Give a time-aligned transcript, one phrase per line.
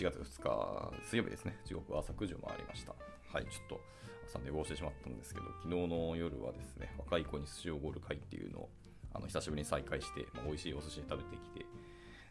[0.00, 2.94] 11月2日水曜日ですね、時刻は朝9時を回りました。
[3.34, 3.80] はい、ちょっと
[4.26, 8.68] 朝寝坊してしまったんですけど、昨日の夜はですね、若い子に寿司をおごる会っていうのを
[9.12, 11.66] あの久しぶりに再開して、まあ、美味しいお寿司食べてきて、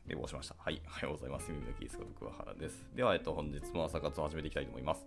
[0.07, 0.55] 寝坊しました。
[0.57, 1.51] はい、おはようございます。
[1.51, 2.87] 耳のキースこと桑原です。
[2.95, 5.05] では、えっと、本日も朝活を始めていきたいと思います。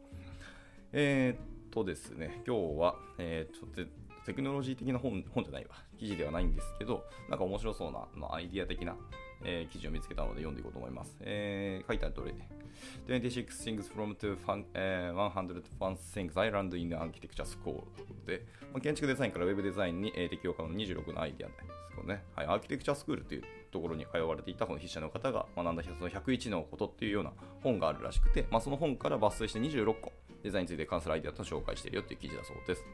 [0.93, 3.83] えー、っとですね、今日は、えー、ちょっと
[4.25, 8.95] テクノロジー的な本本じゃないわ、記事ではないんですけど、なんか面白そうな、まあ、アイディア的な
[9.45, 11.17] えー、記事を見つけたので読んでいこうと思います。
[11.21, 12.35] えー、書いてある通り、
[13.07, 17.83] 26 things from to fun,、uh, 101 things I learned in architecture school
[18.27, 27.33] で、まあ、建築デザインからウェブデザインに、えー、適用可能な26のアイディアですけどね、はい、アーキテクチャスクールというところに通われていたこの筆者の方が学んだその101のことっていうような
[27.63, 30.13] 本があるらしくて、まあ、その本から抜粋して26個
[30.43, 32.85] デザインについて関するアイデアと紹介しているよっていう記事だそうです。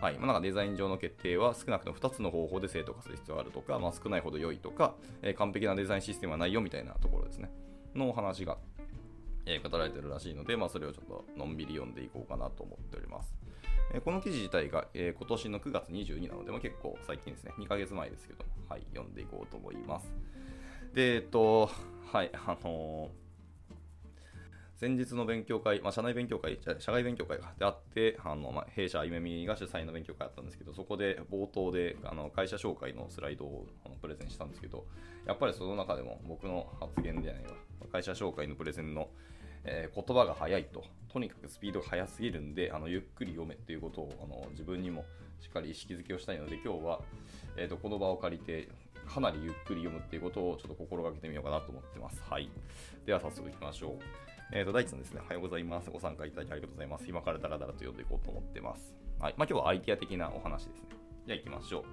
[0.00, 7.50] はいまあ、なんかデザイン上の決定は少なくとも2つの方法で正当化する必要があるとか、まあ、少ないほど良いとか、えー、完璧なデザインシステムはないよみたいなところですね。
[7.94, 8.58] のお話が、
[9.44, 13.34] えー、語られてるらしいので、まあ、それをちょっとのんびり読んでいこうかなと思っております。
[13.92, 20.12] えー、この記事自体が、え、今年の9月22なので、まあ、結構最近ですね、2ヶ月前ですけど、はい、読んでいこうと思います。
[20.94, 21.70] で、えっと、
[22.12, 23.27] はい、あのー
[24.78, 34.86] 先日の勉強会、まあ、社内勉強会、社外勉強会があって、あのまあ、弊社、ゆめみが主催の勉強会あったんですけど、そこで冒頭であの会社紹介のスライドをあのプレゼンしたんですけど、
[35.26, 37.50] やっぱりその中でも僕の発言ではないわ、
[37.90, 39.08] 会社紹介のプレゼンの、
[39.64, 45.04] えー、言葉が早いと、とにかくスピードが速すぎるんで、あのゆっくり読めっていうことをあの自分にも
[45.40, 47.00] しっかり意識づけをしたいので、今日は、
[47.56, 48.68] えーと、この場を借りて、
[49.08, 52.22] かなりゆっくり読むっていうことをちょっと心がけてみようかなと思ってます。
[52.30, 52.48] はい。
[53.04, 54.37] では早速いきましょう。
[54.50, 55.90] えっ、ー、と、大地さんですね、おはようございます。
[55.90, 57.04] ご参加いただきありがとうございます。
[57.06, 58.94] 今からダラダラと読んでいこうと思ってます。
[59.18, 59.34] はい。
[59.36, 60.88] まあ、今日はアイディア的なお話ですね。
[61.26, 61.84] じゃあ行きましょう。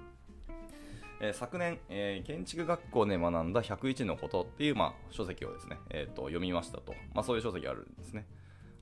[1.20, 6.94] えー、昨年、えー、建築学校で学んだ101のことっていう、まあ、書籍をですね、えーと、読みましたと。
[7.14, 8.26] まあ、そういう書籍あるんですね。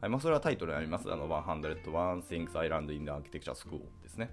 [0.00, 1.12] はいまあ、それはタイトルにあります。
[1.12, 4.31] あの、101 Things I Learned in the Architecture School ですね。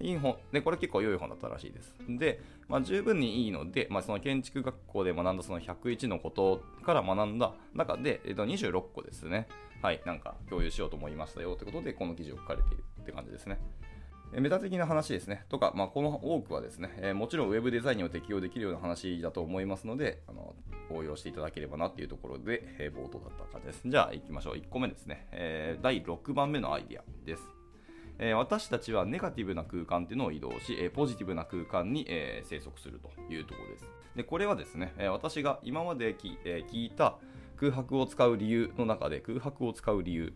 [0.00, 1.94] いい本で、これ結構良い本だったらしいです。
[2.08, 9.46] で、まあ、十分にいいので、まあ、その建築学校で学んだその101のことから学んだ中で、えっと、26個ですね。
[9.82, 13.60] はい、なんか共有しようと思いましたよということで、この記事を書かれているって感じですね。
[14.32, 15.44] メタ的な話ですね。
[15.48, 20.54] とか、まあ、この多くはですね、えー、もちろんウェブデザインにも適用できるような話だと思いますので、あの
[20.90, 23.82] 応用していただければなっていうところで、えー、冒頭だった感じです。
[23.84, 24.54] じゃあ行きましょう。
[24.54, 25.28] 1個目ですね。
[25.32, 27.63] えー、第6番目のアイディアです。
[28.18, 33.84] えー、私たちはネガティブな空間っていうのを移動し、えー、ポジティブな空間に、えー、生息するというところです。
[34.16, 37.16] でこれはですね、え私が今までき、え聞いた
[37.56, 40.32] 空白を使う理由の中で空白を使う理由、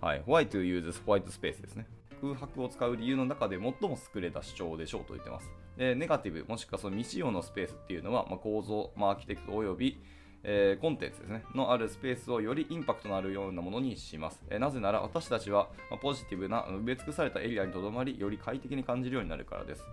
[0.00, 1.86] はい、Why to use white space ですね。
[2.20, 5.50] 空白を使う理由の中で最も優れた主張でしょうと言ってます。
[5.76, 10.00] でネガティブもしくはその未使用のスペースっていうのは、まあ、構造、まあ、アーキテクトおよび
[10.44, 14.42] えー、コンテンツですね、のあるスペースをよりインパクトのあるようなものにします。
[14.50, 19.84] えー、なぜなら私たちは、ま、ポジティブな埋め尽くされたエリアにとどまり、より快適に感じるようになるからです。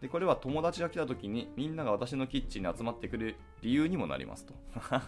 [0.00, 4.54] でこれは友達が来た時にみんなが私のキッチンに集まってくる理由にもなりますと。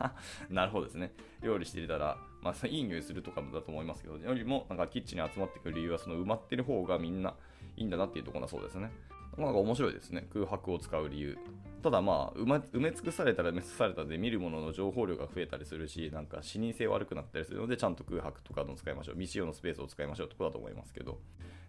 [0.51, 1.13] なるほどですね。
[1.41, 7.35] 料理していたら、まあ、いい匂いするとかだと思いますけど、よりもなんかキッチンに集まってくる理由はその埋まってる方がみんな
[7.77, 8.91] いいんだなっていうところだそうですね。
[9.39, 10.27] なんか面白いですね。
[10.33, 11.39] 空白を使う理由。
[11.83, 19.15] ただまあ埋め尽くされたら埋め尽くされたで見るものの情報量が増えたりするしなんか視認性悪くなったりするのでちゃんと空白とかの使いましょう。
[19.15, 21.19] 未使用のスペースを使いましょうってこだと思いますけど。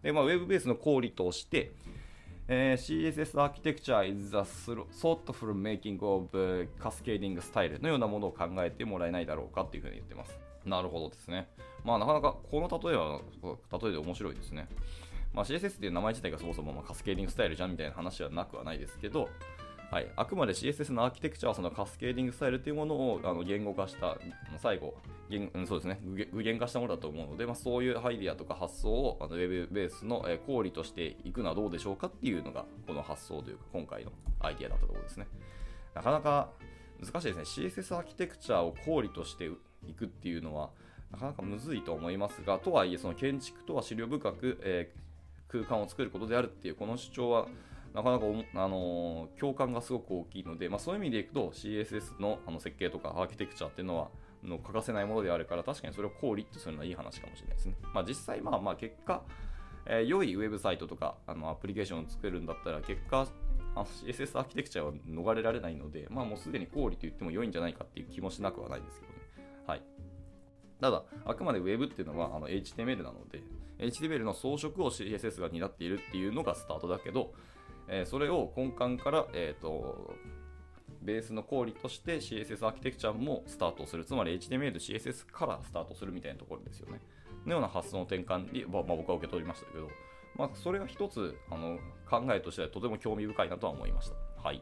[0.02, 1.72] で、まあ、ウェブベースの効率として、
[2.48, 4.38] えー、CSS architecture is the
[5.02, 6.28] thoughtful making of
[6.80, 10.38] cascading style のようなものを考えてもらえないだろうかっていうふうに言ってます。
[10.66, 11.48] なるほどですね。
[11.84, 13.22] まあなかなかこの例えは
[13.82, 14.68] 例えで面白いですね。
[15.34, 19.30] まあ、CSS っていう名前自体がそもそもまカスケーディングスタイルじゃんみたいな話はなくはないですけど、
[19.92, 24.18] はい、あくまで CSS のアーキテクチャはそのカスケーディングスタイルというものをあの言語化した
[24.58, 24.96] 最後
[25.30, 35.28] 言、そうですね、具現化したものだと思うので、まあ、そういうアイディアとか発想をあのウェブベースの、えー、公理としていくのはどうでしょうかっていうのがこの発想というか今回のアイディアだったところですね。
[35.96, 36.50] なかなか
[37.00, 37.68] 難しいですね。
[37.68, 39.50] CSS アーキテクチャを公理として
[39.88, 40.70] いくっていうのは
[41.12, 45.04] なかなかむずいと思いますが、とはいえその建築とは資料深く、えー、
[45.54, 47.48] 空間を作ることであるっていうこの主張は
[47.94, 54.10] なかなか、あの、共感がすごく大きいので、まあ、そういう意味でいくと CSS のあの設計とかアーキテクチャっていうのは
[54.44, 57.76] の欠かせないものであるから確かにそれを効率とするのはいい話かもしれないですね。
[57.94, 59.22] まあ、実際まあまあ結果、
[59.86, 63.28] えー、良いウェブサイトとかあのアプリケーションを作るんだったら結果
[63.76, 69.13] あの CSS アーキテクチャは逃れられないので、まあ、もうすでに効率と言っても良いんじゃないかっていう気もしなくはないですけど。
[70.84, 73.42] ただ、あくまで Web っていうのはあの HTML なので、
[73.80, 77.32] HTML の装飾を CSS が担っているっていうのがスタートだけど、
[77.88, 80.14] えー、それを根幹から、えーと、
[81.02, 87.00] ベースの氷として CSS アーキテクチャもスタートする、つまり HTML CSS からスタートするみたいなところですよね。
[87.46, 89.88] のような発想の転換に、まあ、僕は受け取りましたけど、
[90.36, 91.78] まあ、それは一つあの
[92.10, 94.16] 考えとしてはとても興味深いなとは思いました。
[94.44, 94.62] はい。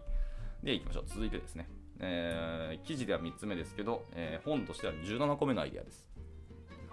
[0.61, 1.03] で、いきましょう。
[1.07, 1.67] 続いてですね。
[1.99, 6.10] えー、記事では3つ目ですけど、えー、本としては17個目のアイデアです。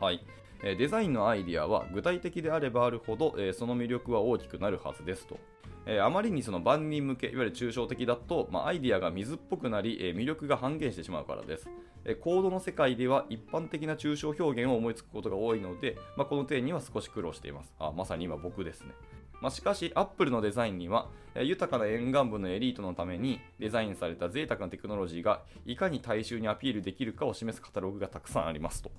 [0.01, 0.25] はい。
[0.63, 5.39] えーデザインのアイディアは具体的であればあるほど、えその魅力は大きくなるはずですと。
[5.87, 11.69] えあまりにその万人向け、いわゆる抽象的だと、まあ、アイディアが水っぽくなり、え魅力が半減してしまうからです。
[12.05, 17.73] えコードの世界では一般的な抽象表現を思いつくことが多いので、まあ、この点には少し苦労しています。
[17.79, 18.93] あまさに今僕ですね。
[19.41, 21.09] まあ、しかし、アップルのデザインには、
[21.43, 28.91] 豊かな沿岸部のエリートのためにデザインされた贅沢なテクノロジーがいかに大衆にアピールできるかを示すカタログがたくさんありますと。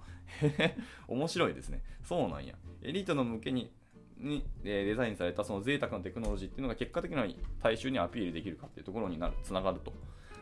[1.08, 1.84] 面白いですね。
[2.04, 2.56] そうなんや。
[2.82, 3.72] エリートの向けに
[4.18, 7.26] にデザインされたその贅沢なテクノロジーっていうのが結果的には
[7.64, 9.94] 大衆にアピールできるかっていうところになるつながると。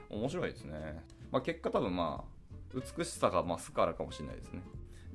[0.10, 1.04] 面白いですね。
[1.32, 2.38] まあ、結果多分まあ、
[2.98, 4.62] 美しさが増すからかもしれないですね。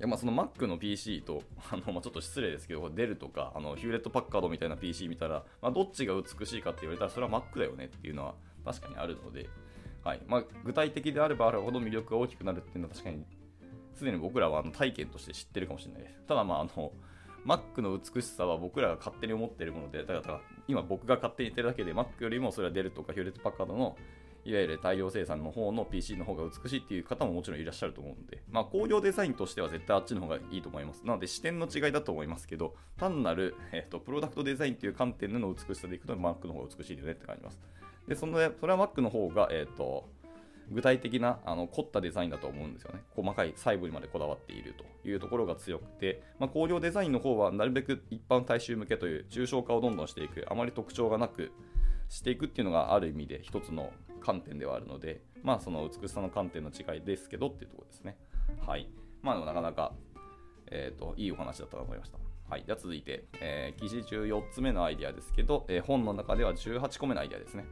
[0.03, 8.35] やまあその Mac の PC と、 あのまあ、ちょっと失礼ですけど、デルとかあのヒューレット・パッカードみたいな PC 見たら、まあ、どっちが美しいかって言われたら、それは Mac だよねっていうのは
[8.65, 9.49] 確かにあるので、
[10.05, 13.25] はいまあ、具体的であればあるほど魅力が大きくなるっていうのは確かに、
[13.95, 16.21] すでに僕らはあの体験として知ってるかもしれないです。
[16.27, 16.93] ただ、まあ、あの、
[17.47, 23.97] Mac の美しさは僕らが勝手に思っているもので、だから今僕が勝手に言ってるだけで、Mac よりもそれはデルとかヒューレット・パッカードの
[24.45, 31.03] いわゆる大量生産の方の PC の方が美しいっていう方ももちろんいらっしゃると思うんで、まあ、工業デザインとしては絶対あっちの方がいいと思います。
[31.05, 37.61] なので視点の違いだと思いますけど、単なる、えーと、プロダクトデザインっていう観点での美しさでいくと Mac の方が美しいよねって感じます。
[38.09, 40.09] で、そのそれは Mac の方が、えっ、と、
[40.71, 43.03] 具体的なあの凝ったデザインだと思うんですよね。
[43.15, 51.53] 細かい細部にまでこだわっているというところが強くて、まあ、工業デザインの方はなるべく一般大衆向けという抽象化をどんどんしていく、あまり特徴がなく
[52.13, 58.19] していくっていうのがある意味で一つの観点ではあるので、まあその美しさの観点の違いですけどっていうところですね。
[58.67, 58.87] はい。
[59.23, 59.95] まあでもなかなか、
[60.71, 62.19] えっ、ー、と、いいお話だったと思いました。
[62.51, 62.65] はい。
[62.65, 67.65] では続いて、えー、記事中4つ目のアイデアですけど、えー、本の中では18個目のアイデアですね。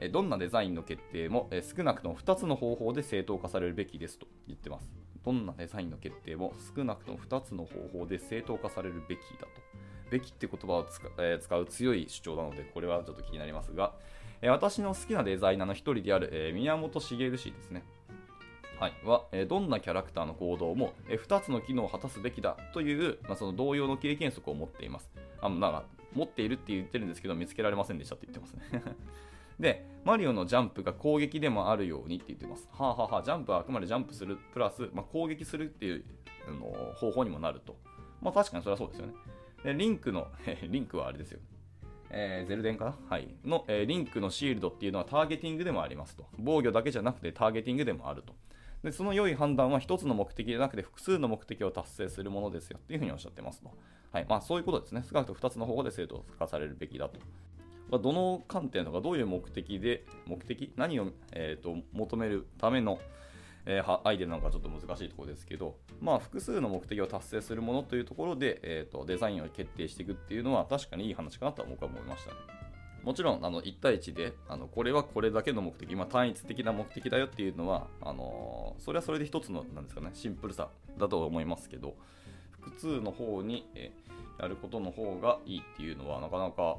[0.00, 4.92] えどんなデザインの決定も、え少なくとも2つの方法で正当化されるべきですと言ってます。
[5.24, 9.87] どんなデザインの決定も少なくとも2つの方法で正当化されるべきだと。
[10.10, 13.92] べきって言葉を使,、え、使う強い主張なので、これはちょっと気になりますが、
[14.40, 17.82] え私の好きなデザイナーの一人である、え宮本茂氏ですね。
[18.78, 25.10] はい、は、えどんなキャラクターの行動も、え2つの機能を果たすべきだという、まあ、その同様の経験則を持っています。
[25.40, 25.84] あなんか
[26.14, 28.82] 持っているって言ってるんですけど、見つけられませんでしたって言ってますね。
[29.58, 32.68] で、マリオのジャンプが攻撃でもあるようにって言ってます。
[32.72, 36.04] はあ、ははあ、ジャンプはあくまでジャンプするプラス、まあ、攻撃するっていう
[36.46, 37.76] あの方法にもなると。
[38.22, 39.14] まあ確かにそれはそうですよね。
[39.64, 40.28] でリンクの、
[40.68, 41.40] リンクはあれですよ。
[42.10, 42.96] えー、ゼルデンかな？
[43.08, 43.28] はい。
[43.44, 46.26] の、えー、リンクのシールドっていうのはターゲティングでもありますと。
[46.38, 48.34] 防御だけじゃなくてターゲティングでもあると。
[48.82, 53.70] で、その良い判断は一つの目的でなくて複数の目的を達成するものですよっていうふうにおっしゃってますと。
[54.12, 54.26] はい。
[54.28, 55.02] まあそういうことですね。
[55.06, 57.18] 少なくとも2つの方法で正当化されるべきだと。
[57.98, 60.72] どの観点とかどういう目的で、目的？
[60.76, 63.00] 何を、えーと求めるための
[63.70, 72.36] えー、アイデアなんかちょっと難しいところですけど、まあ、複数の目的を達成するものというところで、えーと、デザインを決定していくっていうのは確かにいい話かなと僕は思いましたね。
[73.04, 81.94] もちろんあの1対1であのこれはこれだけの目的、まあ、単一的な目的だよっていうのはあのー、それはそれで一つのなんですか、ね、シンプルさだと思いますけど
[82.50, 83.92] 複数の方に、え、
[84.40, 86.76] やることの方がいいっていうのはなかなか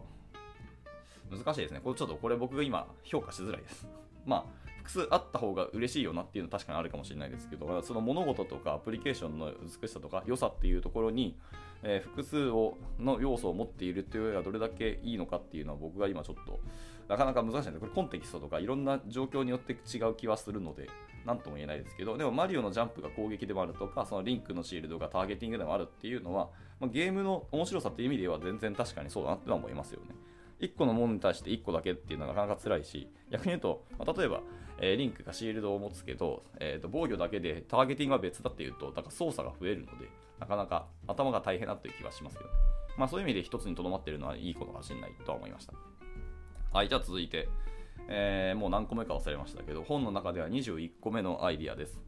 [1.32, 1.80] 難しいですね。
[1.84, 3.88] これちょっとこれ僕が今評価しづらいです。
[4.26, 4.59] まあ
[4.90, 11.38] 複数あった方が嬉しいよなっていうのは確かにあるかもしれないですけど、その物事とかアプリケーションの美しさとか良さっていうところに、
[11.84, 16.60] えー、複数をの要素を持っているっていうのがどれだけいいのかっていうのは僕が今ちょっと
[17.08, 20.90] なかなか難しいんでこれコンテキストとかいろんな状況によって違う気はするので、
[21.26, 30.16] なんとも言えないですけど、でもマリオのジャンプが攻撃でもあるとか、そのリンクのシールドがターゲティングでもあるっていうのは、まあ、ゲームの面白さっていう意味では全然確かにそうだなってのは思いますよね。
[30.62, 34.42] 1個のものに対して1個だけっていうのはなかなか辛いし、逆に言うと、まあ、例えば、
[34.82, 40.10] えー、リンクがシールドを持つけど、えー、と防御だけでターゲティングは別だっていうと、だから操作が増えるので、
[40.40, 42.50] なかなか頭が大変だという気はしますけど、
[42.98, 45.74] まあそういう意味で一つにとどまっているのはいいことかもしれないとは思いました。
[46.72, 47.50] はい、じゃあ続いて、
[48.08, 52.00] えー、もう何個目か忘れましたけど、本の中では21個目のアイディアです。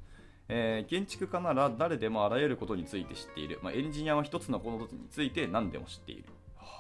[0.54, 6.26] えー、建築家なら誰でもあらゆることについて知っている、まあ、エンジニアは一つのことについて何でも知っている。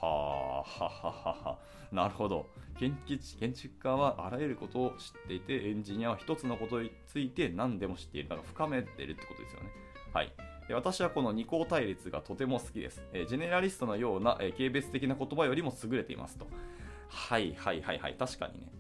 [0.02, 1.58] はあ、はははは。
[1.92, 2.48] なるほど。
[2.80, 2.98] 建
[3.54, 8.30] 築家はあらゆることを知っていて、エンジニアは一つのことについて何でも知っている。
[8.30, 9.70] だから深めてるってことですよね。
[10.14, 10.34] はい。
[10.74, 13.04] 私はこの二項対立がとても好きです。
[13.28, 16.48] ジェネラリストのような、軽蔑的な言葉よりも優れていますと。
[17.10, 18.16] はいはいはいはい。
[18.18, 18.72] 確かにね。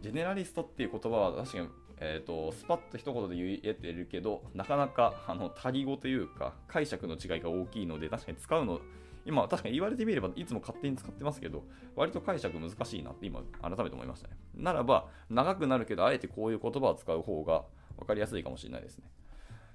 [0.00, 1.68] ジェネラリストっていう言葉は確かに、
[2.00, 8.80] えーと、スパッと一言で言えてるけど、なかなかあの多義語というか、解釈の違いが大きいので、確かに使うの、
[9.28, 11.62] 今、確かに言われてみればいつも勝手に使ってますけど、
[11.94, 14.36] 割と解釈難しいなって今、改めて思いましたね。
[14.54, 17.64] ならば、長くなるけど、あえてこういう言葉を使う方が
[17.98, 19.04] 分かりやすいかもしれないですね。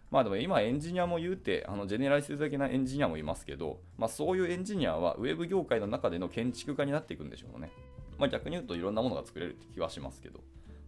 [0.10, 7.72] まあでも今エンジニアも言うて、あのジェネラリスト的なエンジニアもいますけど、まあそういうエンジニアはウェブ業界の中での建築家になっていくんでしょうね。
[8.20, 10.40] まあ逆に言うといろんなものが作れるって気はしますけど。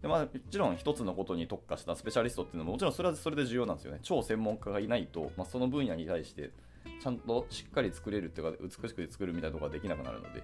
[0.02, 3.98] でまあ、もちろん一つのことに特化したスペシャリストっていうのももちろんそれはそれで重要なんですよね。
[4.02, 6.50] 超専門家がいないと、まあ、その分野に対して
[7.00, 10.42] ちゃんとしっかり作れるっていうか美しく作るみたいなところができなくなるので、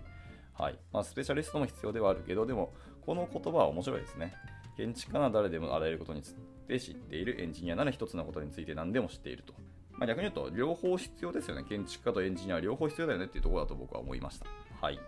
[0.55, 4.35] はいまあ、スペシャリストも必要ではあるけど、でもこの言葉は面白いですね。
[4.77, 6.35] 建築家なら誰でもあらゆることについ
[6.69, 9.55] て知っているエンジニアなら一つのことについて何でも知っていると。
[9.93, 11.65] まあ、逆に言うと、両方必要ですよね。
[11.69, 14.47] 建築家とエンジニアは両方必要だよねっていうところだと僕は思いました。
[14.81, 14.99] はい。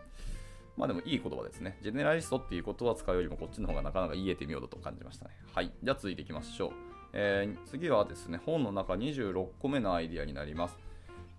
[0.76, 1.79] まあでもいい言葉ですね。
[1.83, 5.31] ジェネラリストっていう言葉を使うよりもこっちの方がなかなか言えてみようだと感じましたね。
[5.55, 5.73] はい。
[5.83, 6.71] じゃあ続いていきましょう。
[7.12, 10.79] えー、次はですね、本の中26個目のアイディアになります。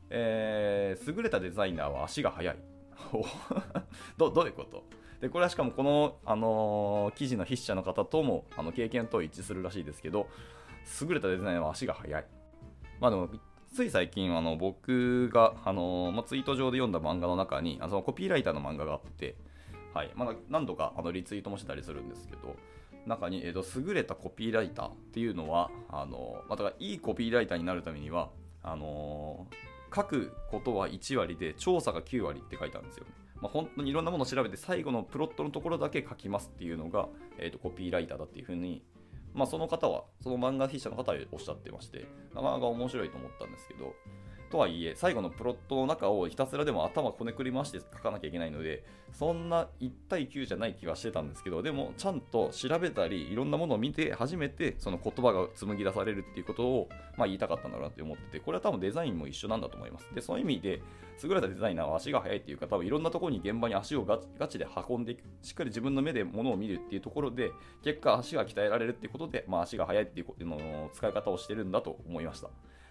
[0.09, 2.57] えー、優れたデザイナーは足が速い。
[4.17, 4.83] どどういうこと？
[5.21, 10.27] でこれはしかもこの、あのー、記事の筆者の方ともあの経験と一致するらしいですけど
[11.01, 12.25] 優れたデザイナーは足が速い。
[12.99, 13.29] まあでも
[13.73, 19.35] つい最近あの僕が、あのー、まあ、ツイート上で読んだ漫画の中にあのコピーライターの漫画があって、
[19.93, 22.55] はいまだ何度かあのリツイートもしてたりするんですけど
[23.05, 28.29] 中に、えーと、優れたコピーライターっていうのはあのー、まあ、だからいいコピーライターになるためには
[28.63, 29.55] あのー、
[29.93, 33.11] 書くことは1割で調査が9割って書いてあるんですよね。
[33.41, 38.83] まあ、本当にいろんなものを調べて最後のプロットのところだけ書きますっていうのが、えーと、コピーライターだっていうふうに、
[39.33, 43.93] まあ、その方はその漫画筆者の方はおっしゃってましてなかなか面白いと思ったんですけど
[44.49, 60.13] とはいえ、最後のプロットの中をひたすらでも頭こねくり回して書かなきゃいけないので、そんな1対9じゃない気はしてたんですけど、でもちゃんと調べたり、いろんなものを見て初めてその言葉が紡ぎ出されるっていうことを、まあ、言いたかったんだろうなって思ってて、これは多分デザインも一緒なんだと思います。
[60.13, 60.81] で、そういう意味で、
[61.23, 67.51] 優れたデザイナーは足が速いっていうか、多分いろんなところに現場に足をガチで運んでいく、しっかり自分の目で物を見るっていうところで、
[67.83, 72.49] 結果足が鍛えられるっていうことで、まあ、足が速いっていうの使い方をしてるんだと思いました。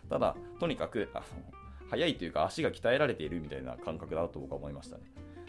[0.08, 1.24] ただ、とにかく、あの
[1.90, 5.02] 速いというか足が鍛えられているみたいな感覚だと僕は思いましたね。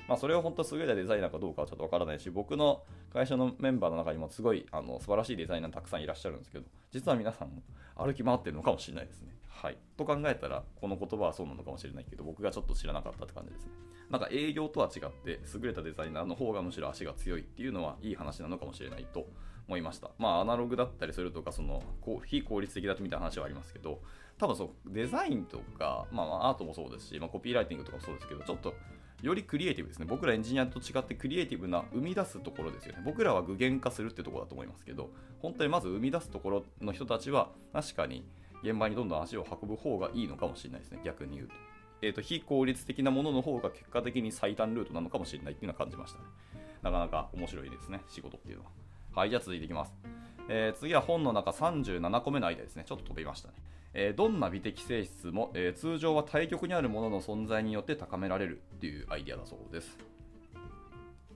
[0.08, 7.64] まあ、それを本当優れたデザイナーかどうかはちょっとわからないし、僕の会社のメンバーの中にもすごいあの素晴らしいデザイナーたくさんいらっしゃるんですけど、実は皆さん
[7.96, 9.36] 歩き回ってるのかもしれないですね。
[9.48, 9.78] はい。
[9.98, 13.72] と考えたら、この言葉はそうなのかもしれないけど、僕がちょっと知らなかったって感じですね。
[14.12, 19.28] なんか営業とは違って、優れたデザイナーの方がむしろ足が強いっていうのはいい話なのかもしれないと
[19.68, 20.12] 思いました。
[20.20, 21.82] まあ、アナログだったりするとか、その
[22.26, 24.02] 非効率的だとみたいな話はありますけど、
[24.38, 28.74] 多分そうデザインとか、まあ、アートもそうですし、まあ、コピーライティングとかもそうですけど、ちょっと
[29.22, 30.06] よりクリエイティブですね。
[30.08, 33.02] 僕らエンジニアと違ってクリエイティブな生み出すところですよね。
[33.06, 35.10] 僕らは具現化するってところだと思いますけど、
[35.42, 38.26] 本当にまず生み出すところの人たちは、確かに
[38.62, 41.00] 現場にどんどん足を運ぶ方がいいのかもしれないですね。
[41.04, 41.54] 逆に言うと。
[42.02, 46.26] えーと、非効率的なものの方が結果的に最短ルートなのかもしれないっていうのは感じましたね。
[46.82, 48.70] なかなか面白いですね、仕事っていうのは。
[49.16, 49.94] はい、じゃあ続いていきます。
[50.50, 52.84] えー、次は本の中37個目の間ですね。
[52.86, 53.56] ちょっと飛びましたね。
[53.98, 59.98] えどんな美的性質も、え通常は対極にあるものの存在によって高められるっていうアイデアだそうです。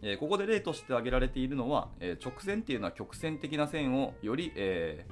[0.02, 5.06] えここで例として挙げられているのは、え直線っていうのは曲線的な線をより、え、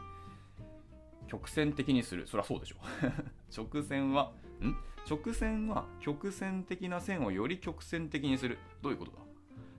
[1.28, 2.28] 曲線的にする。
[2.28, 2.76] そりゃそうでしょ。
[3.56, 4.76] 直線は、ん？
[5.10, 8.58] 直線は曲線的な線をより曲線的にする。
[8.82, 9.27] どういうことだ？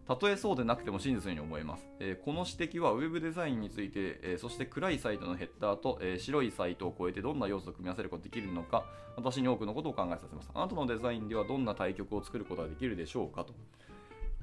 [0.09, 1.87] たとえそうでなくても真実に思えます。
[2.01, 8.87] え、この指摘は Web デザインについて、え、そして暗いサイトのヘッダーと、え、白いサイトを超えてどんな要素を組み合わせることができるのか、
[9.17, 10.51] 私に多くのことを考えさせます。
[10.55, 13.53] あなたのデザインではどんな対極を作ることができるでしょうかと。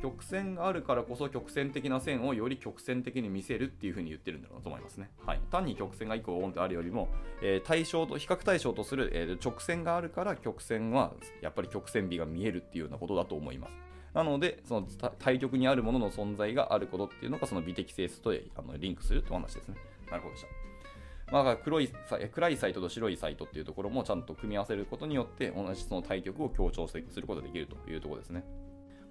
[0.03, 5.10] 曲線があるからこそ曲線的な線をより曲線的に見せるっていうふうに言ってるんだろうと思いますね。
[5.25, 7.07] はい、単に曲線が1個オンってあるよりも、
[7.41, 13.85] えー、対象と比較対象とする、えー、直線があるから曲線はやっぱり曲線美が見えるっていうようなことだと思います。
[14.15, 14.88] なので、その
[15.19, 19.75] 対極にあるものの存在があることっていうのが、その美的性質とあのリンクするという話ですね。
[20.10, 20.48] なるほどでした。
[21.31, 21.89] まあ、黒い
[22.31, 28.43] 暗いサイトと白いサイトっていうところもちゃんと組み合わせることによって同じその対極を強調することができるというところですね。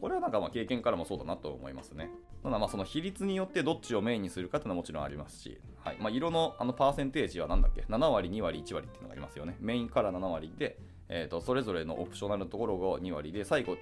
[0.00, 2.10] これはなんかまあ経験からもそうだなと思いますね。
[2.42, 9.56] ただまあその比率によってどっちをメインにするかっていうのはもちろんありますし、はいまあ、色のあのパーセンテージは何だっけ ?7 割、2割、1割っていうのがありますよね。
[9.60, 13.76] メインカラー7割で、えーと、それぞれのオプショナルのところが2割で、最後、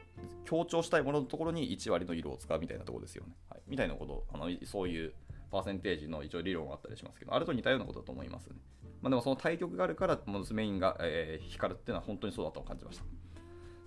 [0.45, 3.35] 強調したいもののところに1割の色を使うみたいなところですよね。
[3.49, 5.13] はい、みたいなこと、あのそういう
[5.51, 8.57] パーセンテージの一応理論があったりしますけど、あれと似たようなことだと思いますね。
[9.01, 13.05] まあ、でもその対局があるからもう、メインが、えー、光るっていうのは本当にそうだと感じました。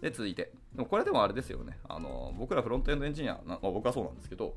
[0.01, 0.51] で、続いて。
[0.73, 1.77] でもこれでもあれですよね。
[1.87, 4.55] あの僕らフロントエンドエンジニア、まあ、僕はそうなんですけど、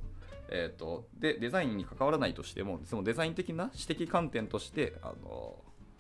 [0.51, 5.57] えーと、でデザインに関わらないとしてもそのデザイン的な指摘観点としてあの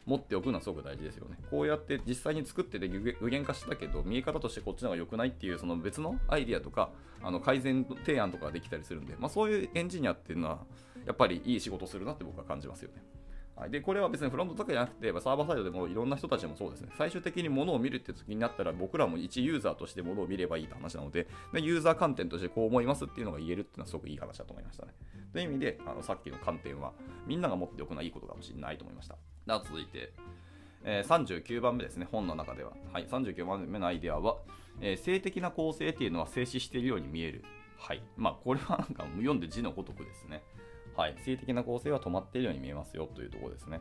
[0.08, 1.36] 持っておくのはすごく大事ですよね。
[1.50, 6.90] こうやって実際に作ってて具現化したけど見え方としてこっちの方が良くないっていうその別のアイディアとか
[7.22, 10.60] あの改善提案とかができたりするんで、まあ、そういうエンジニアっていうのは
[11.06, 13.02] やっぱりいい仕事するなって僕は感じますよね。
[13.54, 24.92] はい、でこれは別にフロントだけじゃなくて、サーバーサイドでもいろんな人たちもそうですね、最終的に物を見るって時になったら、僕らも一ユーザーとして物を見ればいいって話なので、でユーザー観点としてこう思いますっていうのが言えるっていうのはすごくいい話だと思いましたね。
[25.32, 26.92] という意味で、あのさっきの観点は、
[27.26, 29.16] みんなが持っておくのはいいことかもしれないと思いました。
[29.49, 30.12] では続いて、
[30.85, 32.73] えー、39番目ですね、本の中では。
[32.93, 34.37] はい、39番目のアイデアは、
[34.83, 37.43] えー、性的な構成っていうのは静止しているように見える。
[37.78, 38.02] はい。
[38.19, 40.43] まあ、これはなんか読んで字のごとくですね。
[40.95, 41.17] はい。
[41.25, 43.81] 性的な構成は止まっているように見えますよというところですね。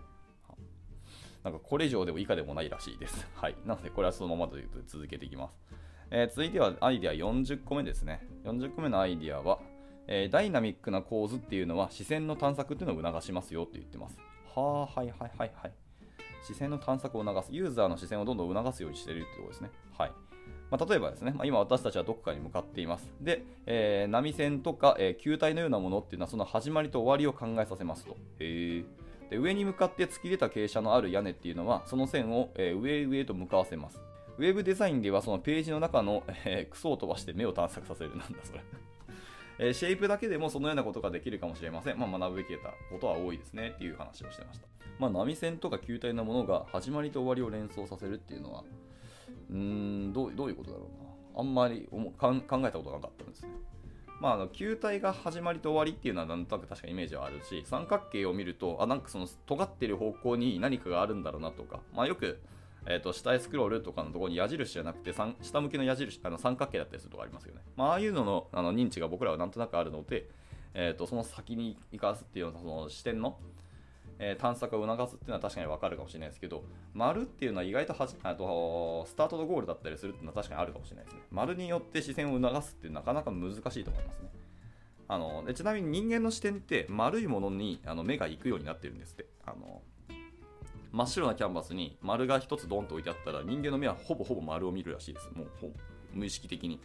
[1.44, 3.28] なんかこれ以上でも以下でもないらしいです。
[3.36, 3.56] はい。
[3.66, 5.60] なので、これはそのままというと続けていきます。
[6.12, 8.26] えー、続いてはアイデア40個目ですね。
[8.46, 9.60] 40個目のアイデアは、
[10.08, 14.18] えー、ダイナミックな構図っていうのは視線の探索っていうのを促しますよって言ってます。
[14.62, 15.72] はあ、はいはいはいはい。
[16.42, 17.50] 視線の探索を促す。
[17.52, 19.70] ユーザーの視線をどんどん促すようにしているってことですね。
[19.98, 20.12] はい。
[20.72, 23.10] まあ、例えばですね、まあ、今私たちはどこかに向かっています。
[23.22, 28.18] で、えー、波線とか、えー、球体のようなものっていうのはその始まりと終わりを考えさせますと。
[28.40, 28.86] へー。
[29.30, 34.00] で上に向かって突き出た傾斜のある屋根っていうのはその線を、えー、上へ上へと向かわせます
[34.38, 38.62] ウェブデザインではそのページの中の、えー、クソを飛ばして目を探索させるなんだそれ
[39.60, 42.00] えー、シェイプだけでもそのようなことができるかもしれません。
[42.00, 42.60] まあ、学ぶべきだ
[42.92, 44.68] ことは多いですねっていう話をしてました。
[45.00, 48.64] まあ、波線とか球体のものが始まりと終わりを連想させるっていうのは、
[49.52, 49.58] うー
[50.10, 51.42] んどう、どういうことだろうな。
[51.42, 53.50] あんまり考えたことなかったんですね。
[54.20, 62.40] まあ、あの球体が始まりと終わりっていうのはなんとなく確かイメージはあるし三角形を見るとあなんかその尖ってる方向に何かがあるんだろうなとか、まあ、よく、
[62.88, 70.30] えーと、下へスクロールとかのところに矢印じゃなくて下向きの矢印あの三角形だったりするとこありますよね、まあ、ああいうののあの認知が僕らはなんとなくあるので、
[70.74, 73.38] えーとその先に生かすっていうようなその視点の
[74.20, 81.22] えー、探索を促すっていうのは確かに分かるかもしれないですけど、丸っていうのは意外とはじあとスタートとゴールだったりするっていうのは確かにあるかもしれないですね。
[81.32, 84.30] 丸によって視線を促すってなかなか難しいと思いますね。
[85.10, 89.26] あのちなみに人間の視点って丸いものにあの目が行くようになってるんですって。
[89.46, 89.82] あの
[90.98, 95.30] 真っ白なキャンバスに丸が1つドンと置いてあったら人間の目はほぼほぼ丸を見るらしいです。
[95.36, 95.48] もう
[96.12, 96.82] 無意識的に。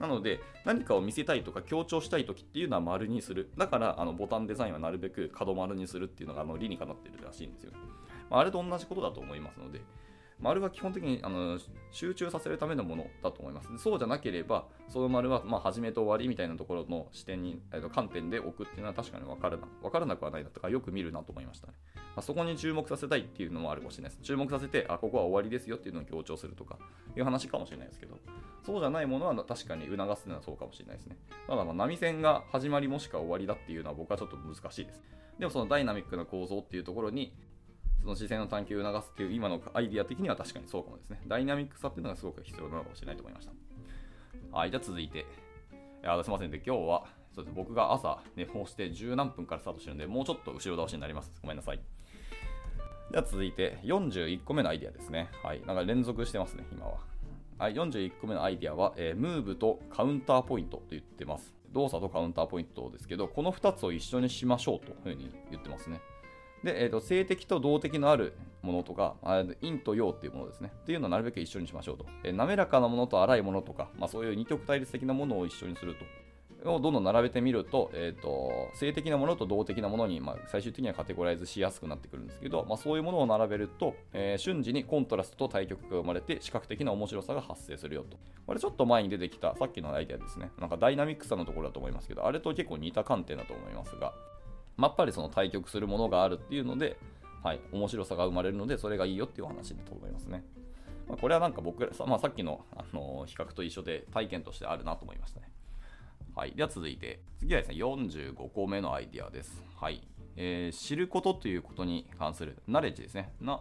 [0.00, 3.52] なので、何かを見せたいとか強調したい時っていうのは丸にする。
[3.56, 7.72] だから、あのボタンデザインはなるべく角丸にするっていうのがあの理にかなってるらしいんですよ。
[8.28, 9.80] まあ、あれと同じことだと思いますので、
[10.42, 11.58] 丸は基本的にあの
[11.92, 13.68] 集中させるためのものだと思います。
[13.78, 21.74] そうじゃなければ、その丸はまあ始めと終わりみたいなところの視点に、えー、と観点で置くっていうのは確かに分からな分からなくはないだとか、よく見るなと思いましたね。
[21.94, 24.22] まあ、そこに注目させたいっていうのもあるかもしれないです。
[24.22, 26.76] 注目させて、あ、ここは終わりですよっていうのを強調するとか
[27.16, 28.18] いう話かもしれないですけど、
[28.66, 31.16] そうじゃないものは確かに促すのはそうかもしれないですね。
[31.46, 35.02] ただ、ま波線が始まりもしくは終わりだっていうのは僕はちょっと難しいです。
[35.38, 37.32] でもそのダイナミックな構造っていうところに
[38.02, 41.22] その視線の探求を促すっていう今のアイディア的には確かにそうかもですね。
[41.26, 43.52] ダイナミックさっていうのがすごく必要なのかもしれないと思いました。
[44.50, 45.24] はい、じゃあ続いて。
[46.04, 51.38] あすみませんで、今日はそうです僕が朝寝坊して十何分からスタートしてるんで、もうちょっと後ろ倒しになります。
[51.40, 51.80] ごめんなさい。
[53.12, 55.30] では続いて、41個目のアイディアですね。
[55.44, 56.98] はい、なんか連続してますね、今は。
[57.58, 61.54] はい、41個目のアイディアは、えー、ムーブとカウンターポイントと言ってます。
[61.72, 66.00] 動作とカウンターポイントですけど、この2つを一緒にしましょうというふうに言ってますね。
[66.62, 70.72] で、えーと、性的と動的のあるものとか、陰と陽っていうものですね。
[70.82, 72.06] っていうのをなるべく一緒にしましょうと。
[72.24, 76.04] えー、滑らかなものと粗いものとか、まあ、そういう二極対立的なものを一緒にすると。
[76.64, 88.16] をどんどん並べてみると、えーと、性的なものと動的なものに、まあ、最終的にはカテゴライズしやすくなってくるんですけど、まあ、そういうものを並べると、えー、瞬時にコントラストと対極が生まれて視覚的な面白さが発生するよと。
[88.46, 90.50] これちょっと前に出てきたさっきのアイデアですね。
[90.58, 94.12] なんかダイナミックさのところだと思いますけど、あれと結構似た観点だと思いますが、
[94.76, 96.98] ま、っぱりその対極するものがあるっていうので、
[97.42, 100.44] はい、面白さが生まれるので、それがいいよっていう話だと思いますね。
[101.08, 105.50] まあ、これはなんか僕ら、まあ、さっきの、あの比較と一緒で体験としてあるなと思いましたね。
[106.34, 106.52] はい。
[106.52, 109.62] では続いて、次はですね、45個目のアイディアです。
[109.76, 110.02] はい。
[110.36, 113.32] えー、知ることということに関する、ナレッジですね。
[113.40, 113.60] な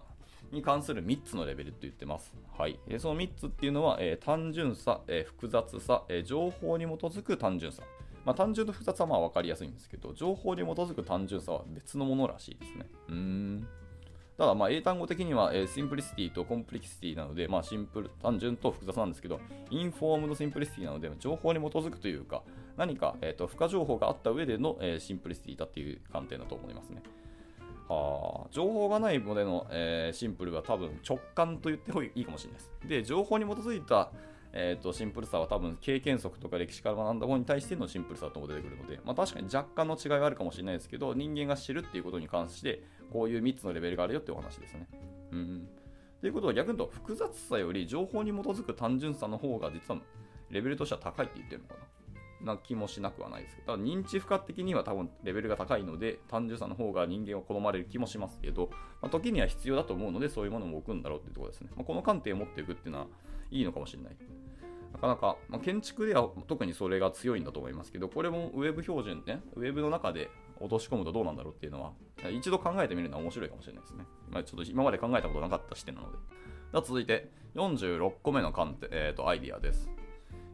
[0.51, 2.33] に関する3つのレベルと言ってます。
[2.57, 2.79] はい。
[2.87, 7.83] えー、その3つっていうのは、えー、単純さ、え複雑さ、え情報に基づく単純さ。
[8.25, 12.85] まあ、単純と複雑はまあ分かりやすいんですけど、情報に基づく単純さは別のものらしいですね。
[13.09, 13.67] うーん。
[14.37, 22.41] ただ、英単語的には、えー、 simplicity と complexity なので、まあ、シンプル、単純と複雑なんですけど、 informed simplicity なので、情報に基づくというか、
[22.77, 27.03] 何か、えーと、付加情報があった上での、えー、 simplicity だっていう観点だと思いますね。
[27.87, 32.71] はあ、情報がないのでの、えー、シンプルは多分直感と言ってもいいかもしれないです。
[32.87, 34.11] で、情報に基づいた
[34.53, 44.87] えー、とシンプルさは多分経験則とか歴史から学んだものに対してのシンプルさとも出てくるので、まあ、確かに若干の違いはあるかもしれないですけど人間が知るっていうことに関してこういう3つのレベルがあるよってお話ですね。
[45.31, 45.67] うん
[46.19, 50.01] ということは逆に言うと複雑さより情報に基づく単純さの方が実は
[50.51, 51.91] レベルとしては高いって言ってるのかな
[52.43, 58.69] な気もしなくはないですけど、認知負荷的には多分レベルが高いので、単純さの方が人間は好まれる気もしますけど、
[59.01, 61.69] まあ、時には必要だと思うので、そういうものも置くんだろうっていうところですね。
[61.75, 63.07] まあ、この観点を持っていくっていうのは
[63.51, 64.17] いいのかもしれない。
[64.93, 71.91] なかなか、まあ、建築では特にそれが強いんだと思いますけど、これもウェブ標準ね、ウェブの中で落とし込むとどうなんだろうっていうのは、
[72.31, 74.05] 一度考えてみるのは面白いかもしれないですね。
[74.29, 76.17] まあ、ちょっと今まで考えたことなかった視点なので。
[76.71, 79.89] では続いて、46個目の観点、えーと、アイディアです。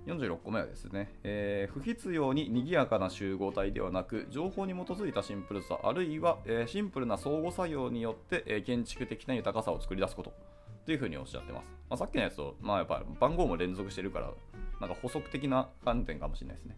[0.08, 10.32] 46個目はですね、えー、不必要に賑やかな集合体ではなく、情報に基づいたシンプルさ、あるいは、えー、シンプルな相互作用によって、えー、建築的な豊かさを作り出すこと
[10.88, 11.66] というふうにおっしゃってます。
[11.90, 14.32] まあ、さっきのやつと、まあ、やっぱ番号も連続してるから、
[14.80, 16.78] なんか補足的な観点かもしれないですね。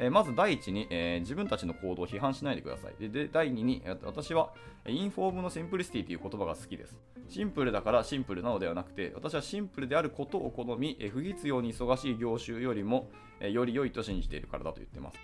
[0.00, 2.94] えー、まず第一に、えー、自分たちの行動を批判しないでください。
[2.98, 4.52] でで第二に、私は
[4.84, 6.98] インフォームのシンプリシティという言葉が好きです。
[7.28, 15.18] シンプルだからシンプルなのではなくて、私はシンプルであることを好み、えー、不必要に忙しい業種よりも、えー、より良いと信じているからだと言ってます。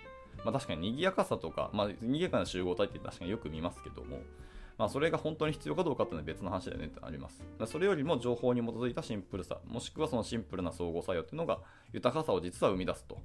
[0.45, 4.21] まあ、確かに賑やかさとか、まあ、賑やかな集合体って確かによく見ますけども、
[4.77, 7.43] まあ、それが本当に必要かどうかっていうのは別の話だよねってあります。
[7.65, 11.59] それよりも情報に基づいたシンプルさ、もしくはそのシンプルな相互作用っていうのが
[11.93, 13.17] 豊かさを実は生み出すと。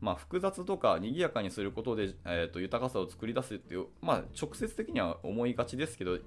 [0.00, 6.18] まあ、複雑とか賑やかにすることで、えー、と豊かさを作り出すっていう、まあ、直接的には思いがちですけど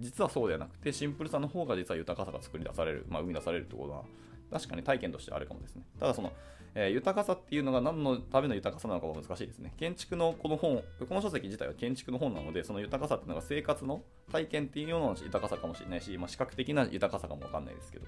[0.00, 4.04] 実はそうではなくてシンプルさの方が実は豊かさが作り出される、まあ、生み出されるってことは
[4.50, 6.32] 確かに体験としてあるかもですねただその、
[6.74, 9.74] えー、豊かさっていうのが何のための豊かさなのかは難しいですね。
[9.78, 18.06] 建築のこの本この書籍自体は建築の本なのでその豊かさっていうのが生活の体験っていうような豊かさかもしれないし、まあ、視覚的な豊かさかもわかんないですけど。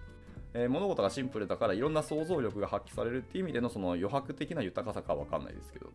[0.53, 5.93] えー、物事がシンプルだからいろんな想像力が発揮されるっていう意味でのその余白的な豊かさかは分かんないですけど。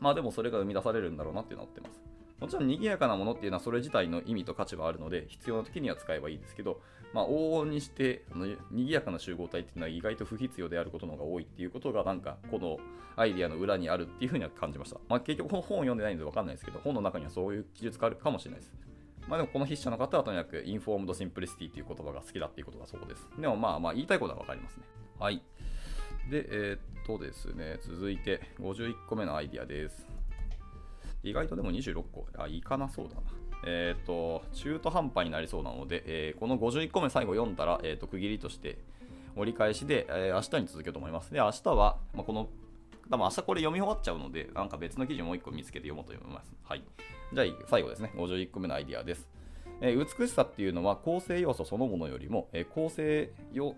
[0.00, 2.02] まあでもそれが生み出されるんだろうなっていうのはってます。
[2.40, 6.80] もちろん賑やかなものっていうのはそれ自体の意味と価値はあるので必要な時には使えばいいですけど、
[7.14, 12.78] まあ、往々にしてあの賑やかな集合体っていうのは意外と不必要であることの方が多いっていうことがなんかこの
[13.16, 18.72] アイディアの裏にあるっていうふうには感じました、まあ、結局本を読んでないので分かんないですけど本の中にはそういう記述があるかもしれないです
[19.28, 23.26] まあでもこの筆者の方はとにかく informed simplicity という言葉が好きだっていうことがそうです。
[23.38, 24.82] でもまあまあ言いたいことはわかりますね。
[25.18, 25.42] はい。
[26.30, 30.06] で、えー、っとですね、続いて51個目のアイディアです。
[31.22, 33.22] 意外とでも26個、あ、いかなそうだな。
[33.66, 38.78] えー、と、中途半端になりそうなので、えー、この51個目最後読んだら、えー、と区切りとして
[39.36, 41.32] 折り返しで、えー、明日に続けようと思います。
[41.32, 42.48] で、明日は、まあ、この
[43.10, 46.52] 多分明日これ読み終わっちゃうので、なんか別の記事もう一個見つけて読もうと思います。
[46.64, 46.84] はい。
[47.32, 48.12] じゃあ、最後ですね。
[48.16, 49.28] 51個目のアイディアです。
[49.80, 53.74] えー、美しさっていうのは構成要素そのものよりも、えー、構成要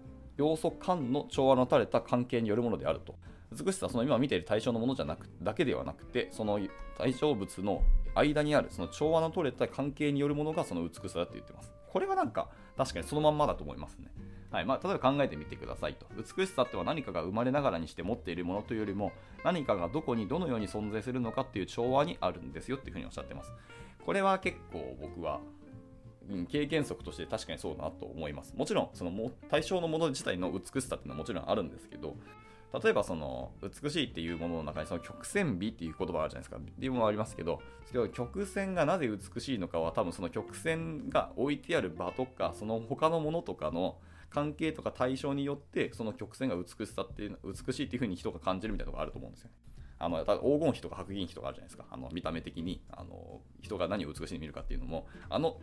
[0.56, 3.16] 素間の調和の垂れた関係によるものであると。
[3.52, 6.60] 美しさその今見ている対象のものじゃなくだけではなくて、その
[6.98, 7.82] 対象物の
[8.14, 11.72] 間にあるその調和の取れた関係によるものがその美しさだって言ってます。
[11.88, 14.10] これはなんか確かにそのまんまだと思いますね。
[14.50, 16.06] はいまあ、例えば考えてみてくださいと。
[16.16, 19.12] 美しさっては何かが生まれながらにして持っているものというよりも、
[19.44, 23.52] 何かがどこにどのように存在するのかっていう調和にあるんですよっていうふうにおっしゃってます。
[24.04, 25.40] これは結構僕は、
[26.30, 28.54] うん、経験則として確かにそうだなと思います。
[28.56, 32.16] もちろん、その対象のもの自体の美しさっていうのはもちろんあるんですけど、
[32.72, 36.56] 例えばその美しいっていうものの中にその曲線美っていう言葉があるじゃないですか。
[36.56, 37.60] っていうものありますけど、
[38.12, 43.96] 曲線がなぜ美しいのかは多分その曲線が置いてある場とか、その他のものとかの
[44.30, 49.54] 関係とか対象によってその曲線が美しさっていう美しいっていう風に人が感じるみたいなとこがあると思うんですよね。
[49.98, 55.58] あの黄金比とか白銀比とかあるじゃないですかあの見た目的にあの人が何を美しいに見るかっていうのもあの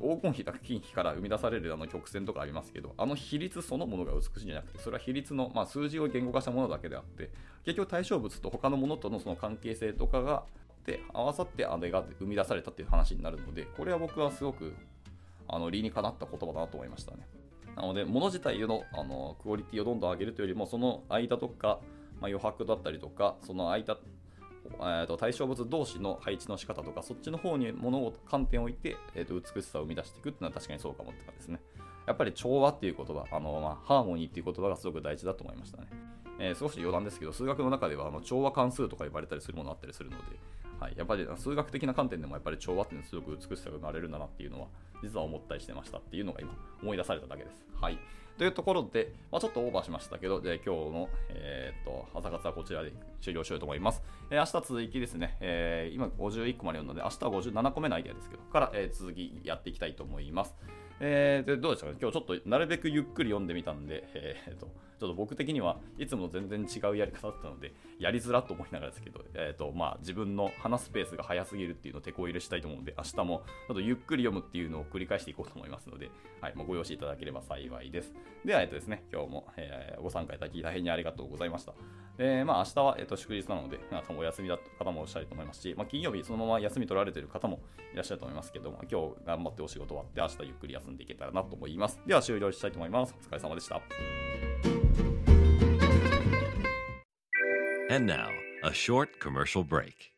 [0.00, 7.30] 黄金比、白金比から生み出されるあの曲線とかありますけど、あの比率そのものが美しいんじゃなくて、それは比率の、まあ、数字を言語化したものだけであって、
[7.64, 10.44] 結局対象物と他のものとのその関係性とかが
[10.84, 14.74] で合わさってあれが生み出されたっていう話になるので、これは僕はすごく
[15.48, 17.26] あの理にかなった言葉だなと思いましたね。
[17.76, 21.80] なので、物自体のあのクオリティをどんどん上げるというよりも、その間とか、
[22.20, 23.96] まあ、余白だったりとか、その間、
[24.72, 31.60] えー、と対象物同士の配置の仕方とか、そっちの方に物を観点を置いて、えー、と美しさを生み出していくっていうのは確かにそうかもって感じですね。
[32.06, 35.88] やっぱり調和っていう言葉、あのまあ、ハーモニーっていう言葉がすごく大事だと思いましたね。
[36.38, 40.24] えー、少し余談ですけど、数学の中ではあの調和関数とか呼ばれたりするものあったりするので、
[40.80, 44.66] はい、やっぱり数学的な観点でもやっぱり調和っていうのはすごく美しさが生まれるんだなっていうのは
[45.04, 47.66] 実は思ったりしてましたっていうのが今思い出されただけです。
[47.80, 47.98] はい。
[48.36, 54.02] というところで、まあ、ちょっとオーバーしましたけど、で今日の、えー、と朝活はこちらで終了しようと思います。
[54.30, 60.56] えー、明日続きですね、えー、今51個まで読んだので、明日は57個目のアイデアですけど、から、え、続きやっていきたいと思います。
[61.00, 61.98] えー、でどうでしたかね？
[62.00, 78.14] 今日ちょっとなるべくゆっくり読んでみたんで、えーと、ちょっと僕的にはいつも全然違うやり方だったので、やりづらと思いながらですけど、えーとまあ、自分の話すペースが速すぎるっていうのを手こ入れしたいと思うので、明日もちょっとゆっくり読むっていうのを繰り返していこうと思いますので、はい、もうご容赦いただければ幸いです。
[78.44, 81.72] では、えっとですね、今日も、えー、ご参加いただき大変にありがとうございました。
[82.18, 87.60] えー、まあ明日は、えっと、祝日なので、皆さんお休みだった方もおっしゃると思いますし、まあ、金曜日そのまま休み取られている方も
[87.92, 92.00] いらっしゃると思いますけども、今日頑張ってお仕事終わって、明日ゆっくり休んでいけたらなと思います。
[92.06, 93.14] では終了したいと思います。
[93.20, 93.80] お疲れ様でした。
[97.90, 98.28] And now,
[98.64, 100.14] a short commercial break.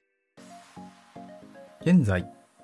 [1.82, 2.26] 現在、